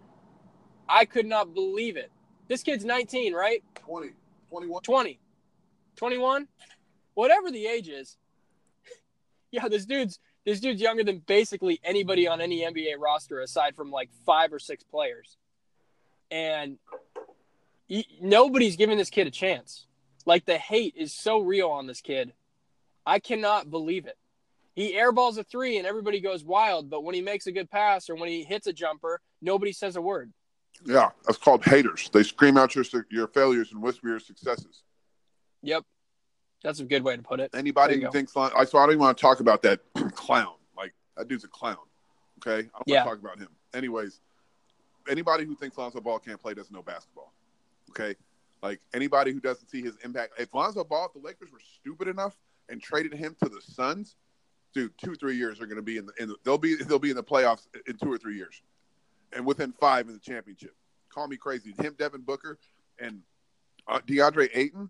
[0.88, 2.12] I could not believe it.
[2.48, 3.64] This kid's 19, right?
[3.86, 4.10] 20,
[4.50, 4.82] 21.
[4.84, 5.20] 20,
[5.96, 6.48] 21,
[7.14, 8.18] whatever the age is.
[9.52, 13.92] yeah, this dude's this dude's younger than basically anybody on any NBA roster aside from
[13.92, 15.38] like five or six players,
[16.32, 16.78] and
[17.88, 19.86] he, nobody's giving this kid a chance.
[20.26, 22.34] Like the hate is so real on this kid.
[23.06, 24.18] I cannot believe it.
[24.76, 28.10] He airballs a three and everybody goes wild, but when he makes a good pass
[28.10, 30.32] or when he hits a jumper, nobody says a word.
[30.86, 32.10] Yeah, that's called haters.
[32.12, 34.84] They scream out your your failures and whisper your successes.
[35.62, 35.84] Yep.
[36.64, 37.52] That's a good way to put it.
[37.54, 39.82] Anybody who thinks I so I don't even want to talk about that
[40.16, 40.54] clown.
[40.76, 41.78] Like that dude's a clown.
[42.40, 43.06] Okay, I don't Yeah.
[43.06, 43.50] want to talk about him.
[43.74, 44.22] Anyways,
[45.08, 47.34] anybody who thinks Lonzo Ball can't play doesn't know basketball.
[47.92, 48.16] Okay,
[48.64, 50.34] like anybody who doesn't see his impact.
[50.40, 52.36] If Lonzo Ball, if the Lakers were stupid enough
[52.70, 54.16] and traded him to the Suns,
[54.74, 57.00] dude, two three years are going to be in the, in the they'll be they'll
[57.00, 58.62] be in the playoffs in two or three years,
[59.34, 60.76] and within five in the championship.
[61.10, 61.74] Call me crazy.
[61.80, 62.58] Him, Devin Booker,
[63.00, 63.22] and
[63.88, 64.90] uh, DeAndre Ayton.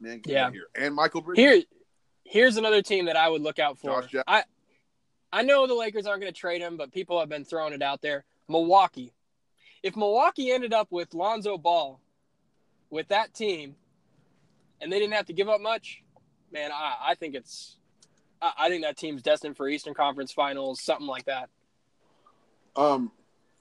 [0.00, 0.50] Man, Yeah.
[0.50, 0.66] here.
[0.74, 1.42] And Mikal Bridges.
[1.44, 1.62] Here,
[2.24, 4.00] here's another team that I would look out for.
[4.02, 4.44] Josh Jack- I,
[5.32, 7.82] I know the Lakers aren't going to trade him, but people have been throwing it
[7.82, 8.24] out there.
[8.48, 9.12] Milwaukee.
[9.82, 12.00] if Milwaukee ended up with Lonzo Ball
[12.90, 13.74] with that team
[14.80, 16.02] and they didn't have to give up much,
[16.52, 17.76] man, I, I think it's
[18.40, 21.48] I, I think that team's destined for Eastern Conference Finals, something like that.
[22.76, 23.10] Um,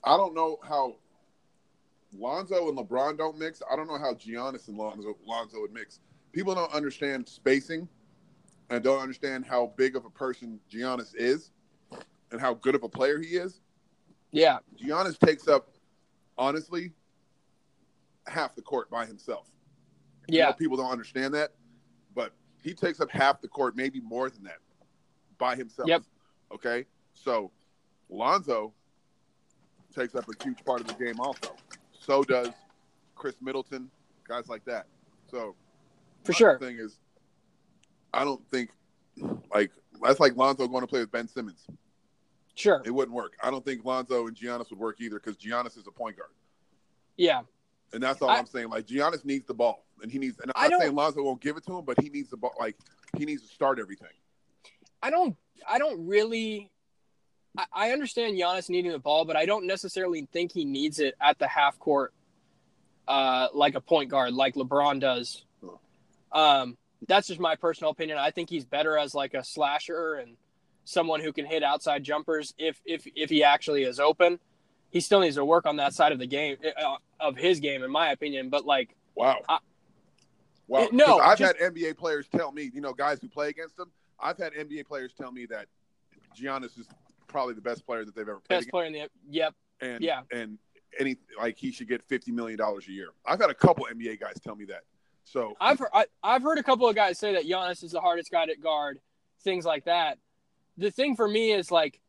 [0.03, 0.95] I don't know how
[2.17, 3.61] Lonzo and LeBron don't mix.
[3.71, 5.99] I don't know how Giannis and Lonzo Lonzo would mix.
[6.31, 7.88] People don't understand spacing
[8.69, 11.51] and don't understand how big of a person Giannis is
[12.31, 13.61] and how good of a player he is.
[14.31, 15.69] Yeah, Giannis takes up
[16.38, 16.91] honestly
[18.27, 19.47] half the court by himself.
[20.27, 21.51] You yeah, know, people don't understand that,
[22.15, 24.57] but he takes up half the court, maybe more than that,
[25.38, 25.88] by himself.
[25.88, 26.04] Yep.
[26.54, 26.86] Okay.
[27.13, 27.52] So
[28.10, 28.74] Lonzo
[29.95, 31.56] takes up a huge part of the game also.
[31.91, 32.50] So does
[33.15, 33.89] Khris Middleton,
[34.28, 34.88] guys like that.
[35.30, 35.56] So
[36.24, 36.60] for sure.
[36.60, 36.98] thing is
[38.13, 38.69] I don't think
[39.54, 39.71] like
[40.02, 41.65] that's like Lonzo going to play with Ben Simmons.
[42.56, 42.82] Sure.
[42.86, 43.34] It wouldn't work.
[43.43, 46.30] I don't think Lonzo and Giannis would work either because Giannis is a point guard.
[47.17, 47.41] Yeah.
[47.93, 48.69] And that's all I- am saying.
[48.69, 50.39] Like Giannis needs the ball, and he needs.
[50.39, 52.38] And I I'm not saying Lonzo won't give it to him, but he needs the
[52.38, 52.54] ball.
[52.60, 52.78] Like
[53.17, 54.10] he needs to start everything.
[55.05, 55.35] I don't
[55.69, 56.71] I don't really
[57.57, 61.13] I, I understand Giannis needing the ball, but I don't necessarily think he needs it
[61.21, 62.11] at the half court
[63.07, 65.45] uh like a point guard, like LeBron does.
[66.31, 66.75] Um
[67.07, 68.17] that's just my personal opinion.
[68.17, 70.37] I think he's better as like a slasher and
[70.85, 74.39] someone who can hit outside jumpers if if if he actually is open.
[74.89, 77.83] He still needs to work on that side of the game uh, of his game,
[77.83, 78.49] in my opinion.
[78.49, 79.37] But like, Wow.
[79.49, 79.59] I-
[80.67, 80.83] wow.
[80.83, 83.77] It- no, I've just- had NBA players tell me, you know, guys who play against
[83.77, 83.91] him.
[84.19, 85.67] I've had NBA players tell me that
[86.38, 86.88] Giannis is
[87.28, 90.21] probably the best player that they've ever played best player in the yep, and yeah.
[90.32, 90.58] and
[90.99, 93.10] any like he should get fifty million dollars a year.
[93.25, 94.84] I've had a couple NBA guys tell me that.
[95.23, 98.01] So I've heard, I, I've heard a couple of guys say that Giannis is the
[98.01, 98.99] hardest guy to guard,
[99.41, 100.19] things like that.
[100.78, 101.99] The thing for me is like,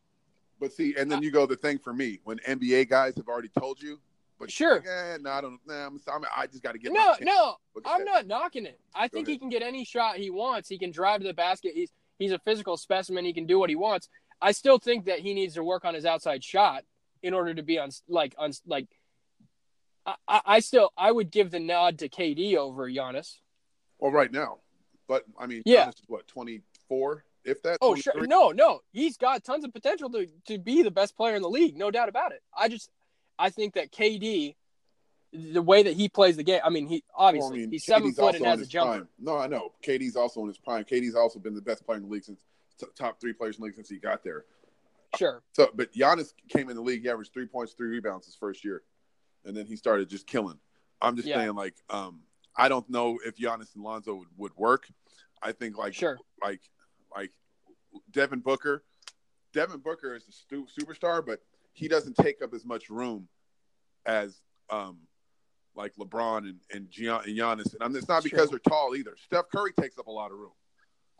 [0.60, 3.50] But see, and then you go the thing for me when NBA guys have already
[3.58, 3.98] told you.
[4.38, 4.82] But Sure.
[4.84, 5.58] yeah, eh, no, I don't.
[5.66, 6.92] Nah, I'm, I'm, I just got to get.
[6.92, 8.04] no, no, I'm that.
[8.04, 8.78] not knocking it.
[8.94, 10.68] I Go think he can get any shot he wants.
[10.68, 11.72] He can drive to the basket.
[11.74, 13.24] He's he's a physical specimen.
[13.24, 14.08] He can do what he wants.
[14.42, 16.84] I still think that he needs to work on his outside shot
[17.22, 18.88] in order to be on like on like.
[20.04, 23.36] I, I I still I would give the nod to KD over Giannis.
[23.98, 24.58] Well, right now,
[25.08, 25.86] but I mean, Yeah.
[25.86, 27.78] Giannis is what 24, if that.
[27.80, 31.34] Oh sure, no, no, he's got tons of potential to to be the best player
[31.36, 32.42] in the league, no doubt about it.
[32.54, 32.90] I just,
[33.38, 34.54] I think that KD,
[35.32, 37.84] the way that he plays the game, I mean, he obviously Well, I mean, he's
[37.84, 38.92] seven KD's foot and has a jumper.
[38.98, 39.08] prime.
[39.18, 39.72] No, I know.
[39.84, 40.84] KD's also in his prime.
[40.84, 42.40] KD's also been the best player in the league since
[42.94, 44.44] top three players in the league since he got there.
[45.16, 47.02] Sure, So, but Giannis came in the league.
[47.02, 48.82] He averaged three points, three rebounds his first year,
[49.46, 50.58] and then he started just killing.
[51.00, 51.36] I'm just Yeah.
[51.36, 52.22] saying, like, um,
[52.54, 54.88] I don't know if Giannis and Lonzo would, would work.
[55.42, 56.60] I think like sure, like
[57.14, 57.30] like
[58.10, 58.82] Devin Booker.
[59.52, 61.40] Devin Booker is a stu- superstar, but
[61.76, 63.28] he doesn't take up as much room
[64.06, 64.98] as um
[65.74, 67.74] like LeBron and and, Gian- and Giannis.
[67.74, 68.58] And I'm, it's not because true.
[68.64, 69.14] they're tall either.
[69.24, 70.52] Steph Curry takes up a lot of room.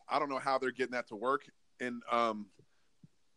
[0.08, 1.42] I don't know how they're getting that to work
[1.78, 2.46] in um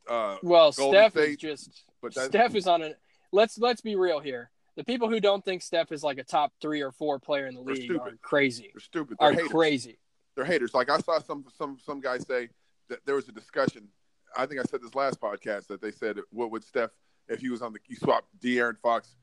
[0.09, 2.93] uh Well, Golden Steph is just but Steph is on a.
[3.31, 4.49] Let's let's be real here.
[4.77, 7.53] The people who don't think Steph is like a top three or four player in
[7.55, 8.69] the league are crazy.
[8.73, 9.17] they're stupid.
[9.19, 9.49] They're Are haters.
[9.49, 9.99] crazy.
[10.35, 10.73] they're haters.
[10.73, 12.47] Like I saw some some some guy say
[12.87, 13.89] that there was a discussion.
[14.37, 16.91] I think I said this last podcast that they said what would Steph
[17.29, 19.15] if he was on the you swap De'Aaron Fox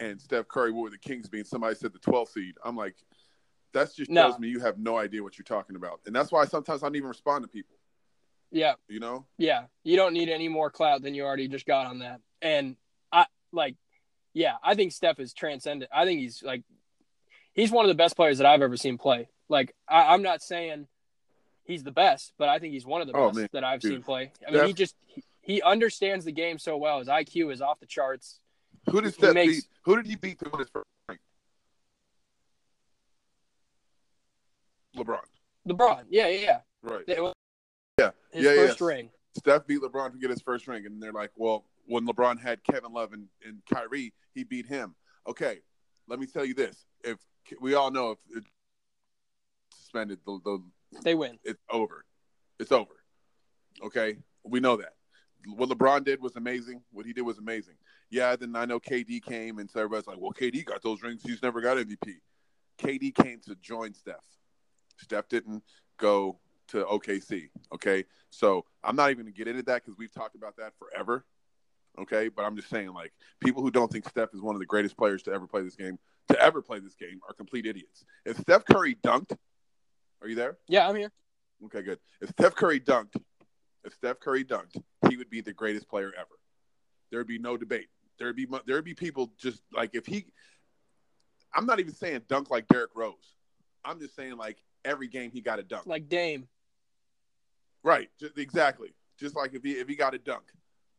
[0.00, 1.38] and Steph Curry, what would the Kings be?
[1.38, 2.54] And somebody said the 12th seed.
[2.64, 2.96] I'm like,
[3.72, 4.22] that just No.
[4.22, 6.86] tells me you have no idea what you're talking about, and that's why sometimes I
[6.86, 7.76] don't even respond to people.
[8.50, 9.64] Yeah, You know, yeah.
[9.82, 12.20] You don't need any more clout than you already just got on that.
[12.42, 12.76] And
[13.10, 13.76] I like,
[14.34, 15.90] yeah, I think Steph is transcendent.
[15.94, 16.62] I think he's like,
[17.54, 19.28] he's one of the best players that I've ever seen play.
[19.48, 20.86] Like, I, I'm not saying
[21.64, 23.48] he's the best, but I think he's one of the Oh, best man.
[23.54, 23.92] that I've Dude.
[23.92, 24.32] seen play.
[24.46, 26.98] I mean, Steph- he just he, he understands the game so well.
[27.00, 28.40] His IQ is off the charts.
[28.90, 29.64] who did He Steph makes- beat?
[29.84, 31.18] Who did he beat to win his first ring?
[34.96, 35.20] LeBron,
[35.68, 36.58] LeBron, yeah, yeah, yeah.
[36.82, 37.04] right?
[37.08, 37.34] It was
[37.98, 38.86] Yeah, his yeah, first yeah.
[38.86, 39.10] ring.
[39.38, 42.62] Steph beat LeBron to get his first ring, and they're like, "Well, when LeBron had
[42.64, 44.94] Kevin Love and, and Kyrie, he beat him."
[45.26, 45.60] Okay,
[46.08, 47.18] let me tell you this: if
[47.60, 48.44] we all know if it
[49.74, 50.62] suspended, the, the
[51.02, 51.38] They win.
[51.44, 52.04] it's over.
[52.58, 52.94] It's over.
[53.82, 54.92] Okay, we know that.
[55.46, 56.82] What LeBron did was amazing.
[56.92, 57.74] What he did was amazing.
[58.10, 61.22] Yeah, then I know KD came, and so everybody's like, "Well, KD got those rings.
[61.22, 62.20] He's never got MVP."
[62.78, 64.24] KD came to join Steph.
[64.98, 65.64] Steph didn't
[65.96, 67.50] go to OKC.
[67.72, 71.24] Okay, so I'm not even gonna get into that because we've talked about that forever.
[71.98, 74.66] Okay, but I'm just saying, like, people who don't think Steph is one of the
[74.66, 78.04] greatest players to ever play this game, to ever play this game, are complete idiots.
[78.24, 79.36] If Steph Curry dunked,
[80.22, 80.56] are you there?
[80.68, 81.12] Yeah, I'm here.
[81.66, 81.98] Okay, good.
[82.20, 83.16] If Steph Curry dunked,
[83.84, 86.38] if Steph Curry dunked, he would be the greatest player ever.
[87.10, 87.88] There'd be no debate.
[88.18, 90.26] there'd be there'd be people just like if he.
[91.54, 93.36] I'm not even saying dunk like Derrick Rose.
[93.84, 95.86] I'm just saying like every game he got a dunk.
[95.86, 96.48] Like Dame.
[97.82, 98.94] Right, just, exactly.
[99.18, 100.44] Just like if he if he got a dunk,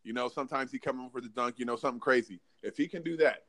[0.04, 2.40] you know, sometimes he come in for the dunk, you know, something crazy.
[2.62, 3.46] If he can do that,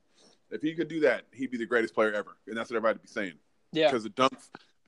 [0.51, 3.03] if he could do that, he'd be the greatest player ever, and that's what everybody'd
[3.03, 3.35] be saying.
[3.73, 3.88] Yeah.
[3.88, 4.38] Because the dunk,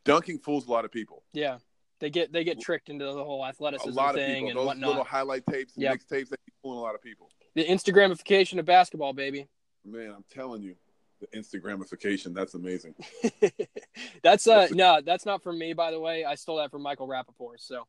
[0.04, 1.24] dunking fools a lot of people.
[1.32, 1.58] Yeah.
[1.98, 4.48] They get they get tricked into the whole A athleticism lot of thing people.
[4.50, 4.88] and Those whatnot.
[4.88, 5.98] little highlight tapes and Yep.
[6.00, 7.30] mixtapes, they be fooling a lot of people.
[7.54, 9.48] The Instagramification of basketball, baby.
[9.84, 10.74] Man, I'm telling you,
[11.20, 12.94] the Instagramification, that's amazing.
[14.22, 16.24] that's uh That's a- no, that's not from me, by the way.
[16.24, 17.58] I stole that from Michael Rapaport.
[17.60, 17.86] So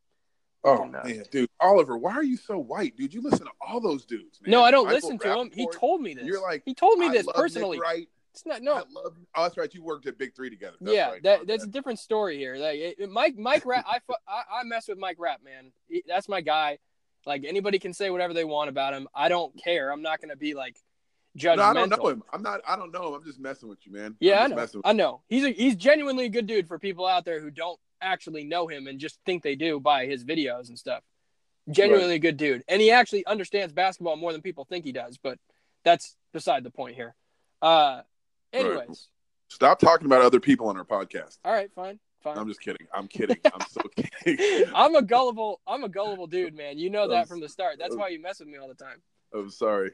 [0.64, 1.02] Oh No.
[1.04, 3.14] man, dude, Oliver, why are you so white, dude?
[3.14, 4.40] You listen to all those dudes.
[4.42, 4.52] Man.
[4.52, 5.52] no, I don't Michael listen to him.
[5.54, 6.26] He told me this.
[6.26, 7.78] You're like, he told me I this love personally.
[7.78, 8.10] Nick Wright.
[8.38, 8.76] It's not no.
[8.76, 9.16] love.
[9.36, 9.74] Oh, that's right.
[9.74, 10.78] You worked at Big Three together.
[10.80, 11.24] That's yeah, right.
[11.24, 12.56] that that's a different story here.
[12.56, 15.72] Like it, Mike Mike Rapp, I, I I mess with Mike Rapp, man.
[15.90, 16.78] He- that's my guy.
[17.26, 19.08] Like anybody can say whatever they want about him.
[19.16, 19.92] I don't care.
[19.92, 20.78] I'm not gonna be like
[21.36, 21.58] judgmental.
[21.58, 22.24] No, I don't know him.
[22.32, 22.62] I'm not.
[22.68, 23.14] I don't know him.
[23.16, 24.16] I'm just messing with you, man.
[24.20, 24.56] Yeah, I know.
[24.56, 25.22] with I know.
[25.30, 28.68] He's a, he's genuinely a good dude for people out there who don't actually know
[28.68, 31.02] him and just think they do by his videos and stuff.
[31.72, 35.18] Genuinely a good dude, and he actually understands basketball more than people think he does.
[35.18, 35.40] But
[35.84, 37.16] that's beside the point here.
[37.62, 38.02] Uh,
[38.54, 39.10] anyways,
[39.50, 41.38] Stop talking about other people on our podcast.
[41.46, 42.38] all right, fine, fine.
[42.38, 42.86] I'm just kidding.
[42.94, 43.38] I'm kidding.
[43.46, 43.82] I'm so
[44.26, 44.66] kidding.
[44.76, 45.62] I'm a gullible.
[45.66, 46.78] I'm a gullible dude, man.
[46.78, 47.78] You know that I'm- from the start.
[47.80, 49.02] That's why you mess with me all the time.
[49.34, 49.92] I'm sorry.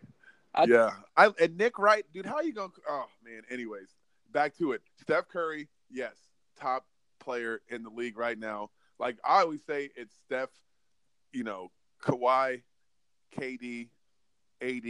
[0.55, 2.25] I- yeah, I and Nick Wright, dude.
[2.25, 2.71] How you gonna?
[2.89, 3.41] Oh man.
[3.49, 3.89] Anyways,
[4.31, 4.81] back to it.
[5.01, 6.15] Steph Curry, yes,
[6.59, 6.85] top
[7.19, 8.69] player in the league right now.
[8.99, 10.49] Like I always say, it's Steph.
[11.31, 11.71] You know,
[12.03, 12.61] Kawhi,
[13.37, 13.89] KD,
[14.61, 14.85] AD.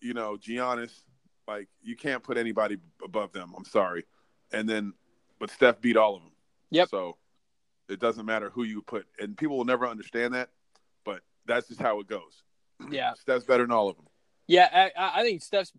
[0.00, 1.02] You know, Giannis.
[1.48, 3.52] Like you can't put anybody above them.
[3.56, 4.04] I'm sorry.
[4.52, 4.92] And then,
[5.38, 6.32] but Steph beat all of them.
[6.70, 6.88] Yep.
[6.88, 7.16] So
[7.88, 10.50] it doesn't matter who you put, and people will never understand that.
[11.04, 12.42] But that's just how it goes.
[12.90, 14.06] Yeah, Steph's better than all of them.
[14.48, 14.68] yeah.
[14.96, 15.72] I- I, I think Steph's.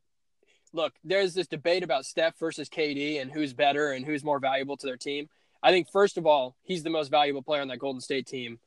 [0.71, 4.76] Look, there's this debate about Steph versus KD and who's better and who's more valuable
[4.78, 5.30] to their team.
[5.62, 8.58] I think first of all, he's the most valuable player on that Golden State team,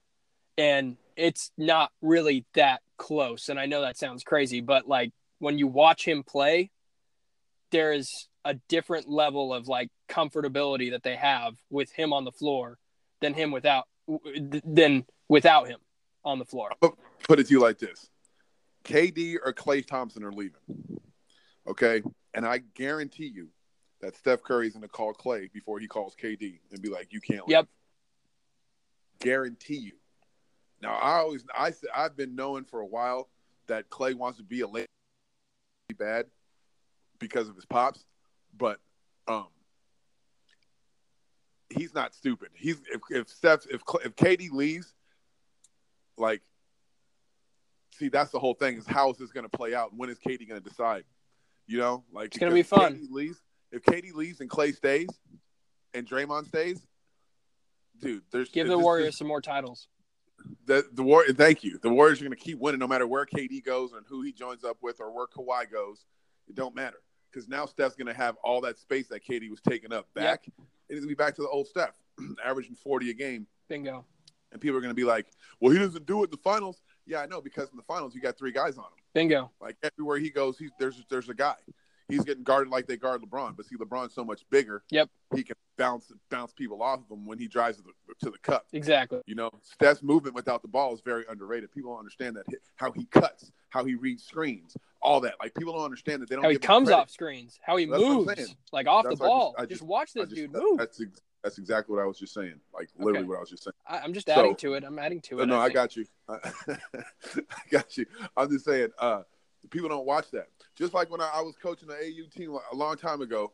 [0.59, 3.49] and it's not really that close.
[3.49, 6.71] And I know that sounds crazy, but like when you watch him play,
[7.77, 8.11] there is
[8.47, 12.79] a different level of like comfortability that they have with him on the floor
[13.21, 13.85] than him without
[14.65, 15.79] than without him
[16.25, 16.71] on the floor.
[17.29, 18.09] put it to you like this
[18.85, 20.62] KD or Klay Thompson are leaving.
[21.69, 22.03] Okay.
[22.33, 23.49] And I guarantee you
[24.01, 27.21] that Steph Curry's going to call Klay before he calls KD and be like, you
[27.21, 27.57] can't leave.
[27.57, 27.69] Yep.
[29.21, 29.93] Guarantee you.
[30.81, 33.29] Now, I always, I, I've been knowing for a while
[33.67, 34.87] that Klay wants to be a late
[35.99, 36.27] bad
[37.18, 38.05] because of his pops,
[38.57, 38.79] but,
[39.29, 39.46] um,
[41.70, 42.48] he's not stupid.
[42.55, 44.94] He's if if Steph if if KD leaves,
[46.16, 46.42] like
[47.92, 49.92] see that's the whole thing is how is this going to play out?
[49.94, 51.05] When is KD going to decide?
[51.66, 52.94] You know, like It's gonna be fun.
[52.94, 53.38] KD leaves,
[53.72, 55.09] if KD leaves and Klay stays,
[55.94, 56.81] and Draymond stays,
[58.00, 59.88] dude, there's Give the this- Warriors some more titles.
[60.66, 61.24] the the war.
[61.26, 61.79] Thank you.
[61.79, 64.33] The Warriors are going to keep winning no matter where KD goes and who he
[64.33, 66.05] joins up with or where Kawhi goes.
[66.48, 66.98] It don't matter
[67.37, 70.46] because now Steph's going to have all that space that KD was taking up back.
[70.88, 71.94] It's going to be back to the old Steph,
[72.44, 73.46] averaging forty a game.
[73.68, 74.07] Bingo.
[74.53, 75.27] And people are going to be like,
[75.61, 78.14] "Well, he doesn't do it in the finals." Yeah, I know because in the finals
[78.14, 79.03] you got three guys on him.
[79.12, 79.51] Bingo.
[79.61, 81.57] Like everywhere he goes, he's there's there's a guy.
[82.09, 84.85] He's getting guarded like they guard LeBron, but see, LeBron's so much bigger.
[84.90, 85.11] Yep.
[85.35, 87.90] He can bounce bounce people off of him when he drives to the,
[88.25, 88.66] to the cup.
[88.73, 89.21] Exactly.
[89.27, 91.73] You know, Steph's movement without the ball is very underrated.
[91.73, 92.45] People don't understand that
[92.77, 95.35] how he cuts, how he reads screens, all that.
[95.40, 96.45] Like people don't understand that they don't.
[96.45, 97.59] How he comes off screens.
[97.61, 98.55] How he That's moves.
[98.73, 99.55] Like off That's the what I just- ball.
[99.59, 100.79] I just, just- watch this just- dude that- move.
[100.79, 102.59] That's ex- that's exactly what I was just saying.
[102.73, 103.29] Like literally Okay.
[103.29, 103.75] what I was just saying.
[103.87, 104.85] I, I'm just So- adding to it.
[104.85, 105.47] I'm adding to it.
[105.47, 105.75] no, I think.
[105.75, 106.05] got you.
[106.29, 106.79] I
[107.71, 108.07] got you.
[108.37, 109.23] I'm just saying, uh,
[109.71, 110.49] people don't watch that.
[110.77, 113.53] Just like when I, I was coaching the AU team a long time ago,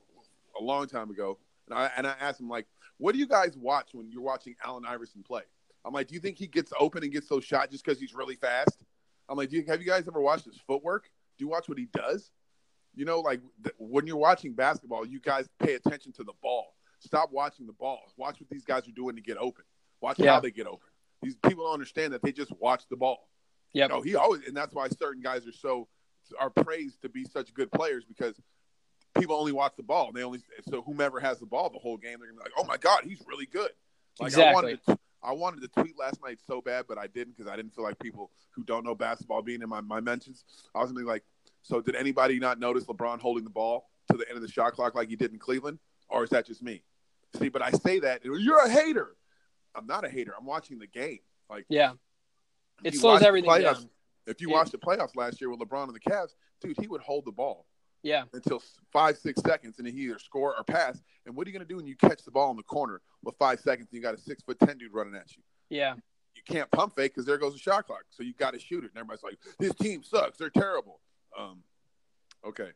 [0.59, 2.67] a long time ago, and I and I asked them like,
[2.99, 5.43] "What do you guys watch when you're watching Allen Iverson play?"
[5.85, 8.15] I'm like, "Do you think he gets open and gets those shots just because he's
[8.15, 8.85] really fast?"
[9.29, 11.05] I'm like, do you, "Have you guys ever watched his footwork?
[11.39, 12.31] Do you watch what he does?"
[12.95, 16.75] You know, like th- when you're watching basketball, you guys pay attention to the ball.
[16.99, 18.01] Stop watching the ball.
[18.17, 19.65] Watch what these guys are doing to get open.
[20.01, 20.35] Watch Yeah.
[20.35, 20.89] how they get open.
[21.23, 23.29] These people don't understand that they just watch the ball.
[23.73, 23.89] Yep.
[23.91, 25.89] You know, he always, and that's why certain guys are so
[26.39, 28.41] are praised to be such good players because
[29.19, 30.11] people only watch the ball.
[30.13, 32.65] They only so whomever has the ball the whole game, they're gonna be like, "Oh
[32.65, 33.71] my god, he's really good."
[34.21, 37.37] Like I wanted, to, I wanted to tweet last night so bad, but I didn't
[37.37, 40.45] because I didn't feel like people who don't know basketball being in my, my mentions.
[40.75, 41.25] I was gonna be like,
[41.63, 44.75] "So did anybody not notice LeBron holding the ball to the end of the shot
[44.75, 46.83] clock like he did in Cleveland, or is that just me?"
[47.39, 49.17] See, but I say that you're a hater.
[49.75, 50.35] I'm not a hater.
[50.39, 51.21] I'm watching the game.
[51.49, 51.93] Like Yeah.
[52.85, 53.89] It slows everything down.
[54.27, 54.55] If you Yeah.
[54.57, 57.33] watched the playoffs last year with LeBron and the Cavs, dude, he would hold the
[57.33, 57.67] ball
[58.03, 58.25] Yeah.
[58.33, 61.03] until five, six seconds, and then he either score or pass.
[61.27, 63.01] And what are you going to do when you catch the ball in the corner
[63.23, 65.43] with five seconds and you got a six foot ten dude running at you?
[65.69, 65.97] Yeah.
[66.35, 68.05] You can't pump fake because there goes the shot clock.
[68.11, 68.91] So you got to shoot it.
[68.91, 70.39] And everybody's like, "This team sucks.
[70.39, 71.01] They're terrible."
[71.37, 71.63] Um,
[72.45, 72.73] okay,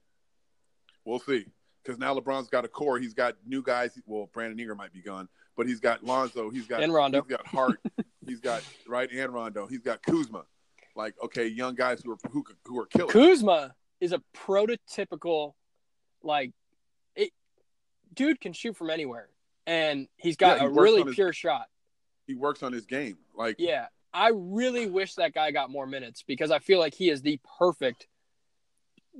[1.04, 1.46] we'll see.
[1.82, 2.98] Because now LeBron's got a core.
[2.98, 3.96] He's got new guys.
[4.06, 6.50] Well, Brandon Ingram might be gone, but he's got Lonzo.
[6.50, 7.22] He's got And Rondo.
[7.22, 7.80] He's got Hart.
[8.26, 9.66] he's got right and Rondo.
[9.68, 10.44] He's got Kuzma.
[10.96, 13.12] Like okay, young guys who are who who are killers.
[13.12, 15.52] Kuzma is a prototypical,
[16.22, 16.52] like,
[17.14, 17.30] it,
[18.14, 19.28] dude can shoot from anywhere,
[19.66, 21.66] and he's got Yeah, he a really his- pure shot.
[22.26, 23.18] he works on his game.
[23.34, 27.10] Like Yeah, I really wish that guy got more minutes because I feel like he
[27.10, 28.06] is the perfect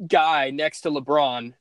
[0.07, 1.55] guy next to LeBron.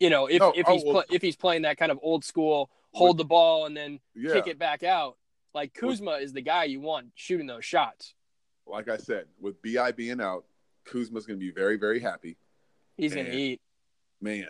[0.00, 1.98] You know, if No, if oh, he's well- pla- if he's playing that kind of
[2.02, 5.16] old school, hold the ball and then yeah, kick it back out,
[5.54, 8.14] like Kuzma is the guy you want shooting those shots.
[8.70, 10.44] Like I said, with Bi being out,
[10.84, 12.36] Kuzma's going to be very very happy.
[12.96, 13.60] He's gonna eat.
[14.20, 14.46] Man,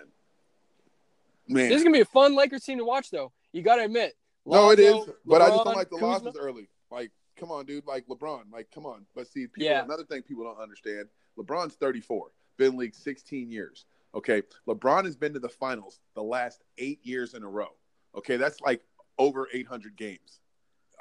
[1.49, 1.69] man.
[1.69, 3.33] This is gonna be a fun Lakers team to watch, though.
[3.53, 4.15] You got to admit.
[4.47, 6.07] No, it is, Lonzo, but I just don't like the Kuzma.
[6.07, 6.69] losses early.
[6.91, 7.87] Like, come on, dude.
[7.87, 8.45] Like LeBron.
[8.51, 9.05] Like, come on.
[9.15, 9.85] But see, people, Yeah.
[9.85, 13.85] another thing people don't understand: LeBron's 34, been in league 16 years.
[14.15, 17.69] Okay, LeBron has been to the finals the last eight years in a row.
[18.17, 18.81] Okay, that's like
[19.19, 20.41] over 800 games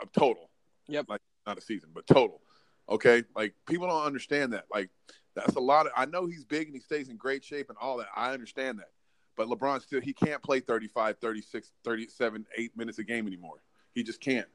[0.02, 0.50] of total.
[0.90, 1.06] Yep.
[1.08, 2.42] Like not a season, but total.
[2.90, 4.66] Okay, like people don't understand that.
[4.74, 4.90] Like
[5.36, 5.92] that's a lot of.
[5.96, 8.08] I know he's big and he stays in great shape and all that.
[8.16, 8.90] I understand that.
[9.36, 13.62] But LeBron still he can't play 35, 36, 37, 8 minutes a game anymore.
[13.94, 14.48] He just can't.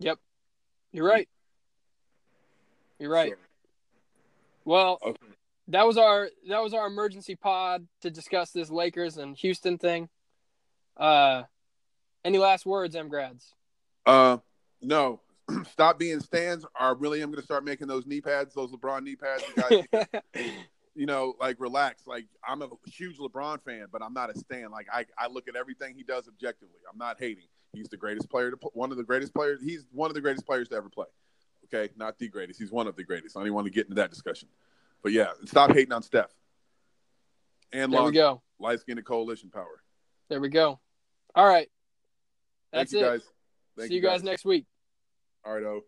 [0.00, 0.18] Yep.
[0.92, 1.28] You're right.
[2.98, 3.32] You're right.
[3.32, 3.36] So,
[4.64, 5.16] Well, okay.
[5.68, 10.08] that was our that was our emergency pod to discuss this Lakers and Houston thing.
[10.96, 11.44] Uh,
[12.24, 13.54] any last words, M grads?
[14.04, 14.38] Uh,
[14.82, 15.20] no.
[15.70, 16.64] Stop being stands.
[16.78, 19.44] I really am going to start making those knee pads, those LeBron knee pads.
[19.56, 20.06] You guys,
[20.94, 22.06] you know, like relax.
[22.06, 24.70] Like I'm a huge LeBron fan, but I'm not a stan.
[24.70, 26.78] Like I, I look at everything he does objectively.
[26.90, 27.44] I'm not hating.
[27.72, 29.60] He's the greatest player to one of the greatest players.
[29.62, 31.06] He's one of the greatest players to ever play.
[31.72, 32.58] Okay, not the greatest.
[32.58, 33.36] He's one of the greatest.
[33.36, 34.48] I don't even want to get into that discussion.
[35.02, 36.34] But yeah, stop hating on Steph.
[37.72, 38.42] And there we Lonzo, go.
[38.58, 39.82] light skinned coalition power.
[40.28, 40.80] There we go.
[41.34, 41.68] All right.
[42.72, 43.02] Thank That's you it.
[43.02, 43.22] guys.
[43.76, 44.66] Thank See you guys next week.
[45.44, 45.84] All right, oh.